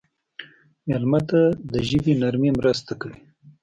مېلمه 0.87 1.19
ته 1.29 1.39
د 1.71 1.73
ژبې 1.87 2.13
نرمي 2.21 2.51
مرسته 2.59 2.91
کوي. 3.01 3.19